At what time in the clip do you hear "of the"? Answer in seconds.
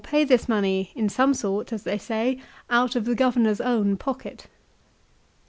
2.95-3.13